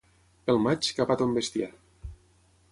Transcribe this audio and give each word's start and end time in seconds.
Pel 0.47 0.61
maig 0.67 0.89
capa 1.01 1.19
ton 1.21 1.37
bestiar. 1.37 1.71